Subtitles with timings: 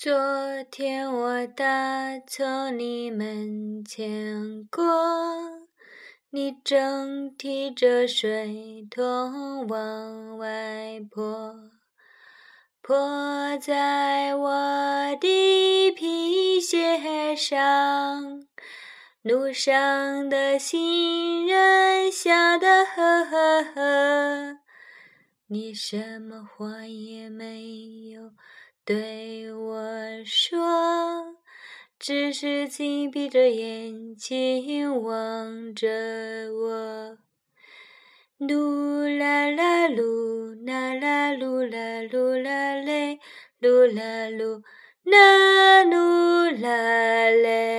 [0.00, 0.12] 昨
[0.70, 4.84] 天我打从你门前过，
[6.30, 11.52] 你正提着水桶往外泼，
[12.80, 18.46] 泼在我的皮鞋上。
[19.22, 24.58] 路上的行人笑得呵呵呵，
[25.48, 28.30] 你什么话也没有。
[28.88, 31.36] 对我说，
[31.98, 35.86] 只是紧闭着眼睛望着
[36.54, 37.18] 我。
[38.38, 43.18] 噜啦啦噜啦啦噜啦噜啦嘞，
[43.60, 44.62] 噜啦噜
[45.04, 47.77] 啦噜啦嘞。